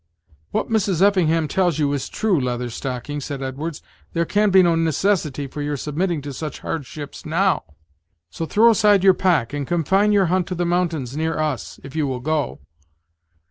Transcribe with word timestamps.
"What 0.49 0.67
Mrs. 0.67 1.03
Effingham 1.03 1.47
tells 1.47 1.77
you 1.77 1.93
is 1.93 2.09
true, 2.09 2.39
Leather 2.41 2.71
Stocking," 2.71 3.21
said 3.21 3.43
Edwards; 3.43 3.83
"there 4.13 4.25
can 4.25 4.49
be 4.49 4.63
no 4.63 4.73
necessity 4.73 5.45
for 5.45 5.61
your 5.61 5.77
submitting 5.77 6.23
to 6.23 6.33
such 6.33 6.61
hardships 6.61 7.23
now. 7.23 7.61
So 8.31 8.47
throw 8.47 8.71
aside 8.71 9.03
your 9.03 9.13
pack, 9.13 9.53
and 9.53 9.67
confine 9.67 10.11
your 10.11 10.25
hunt 10.25 10.47
to 10.47 10.55
the 10.55 10.65
mountains 10.65 11.15
near 11.15 11.37
us, 11.37 11.79
if 11.83 11.95
you 11.95 12.07
will 12.07 12.19
go." 12.19 12.61